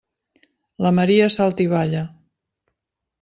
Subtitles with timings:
[0.85, 2.01] La Maria salta i balla.